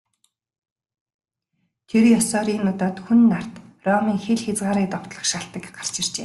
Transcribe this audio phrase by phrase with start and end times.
[1.89, 3.53] Тэр ёсоор энэ удаад Хүн нарт
[3.87, 6.19] Ромын хил хязгаарыг довтлох шалтаг гарч иржээ.